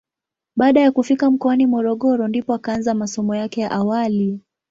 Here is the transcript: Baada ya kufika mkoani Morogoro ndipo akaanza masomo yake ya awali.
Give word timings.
Baada 0.55 0.79
ya 0.81 0.91
kufika 0.91 1.31
mkoani 1.31 1.65
Morogoro 1.67 2.27
ndipo 2.27 2.53
akaanza 2.53 2.93
masomo 2.93 3.35
yake 3.35 3.61
ya 3.61 3.71
awali. 3.71 4.39